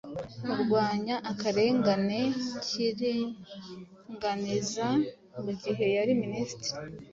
[0.53, 2.19] arwanya akarengane
[2.63, 4.87] k’iringaniza
[5.43, 6.77] mu gihe yari Minisitiri